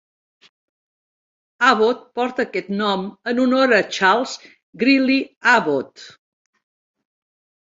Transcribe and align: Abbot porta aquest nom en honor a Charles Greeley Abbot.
Abbot 1.71 1.99
porta 2.21 2.45
aquest 2.45 2.71
nom 2.79 3.05
en 3.33 3.43
honor 3.43 3.75
a 3.77 3.83
Charles 3.99 4.35
Greeley 4.85 5.21
Abbot. 5.57 6.09